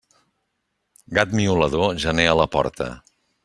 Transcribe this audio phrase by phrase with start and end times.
[1.19, 2.93] Gat miolador, gener a la porta.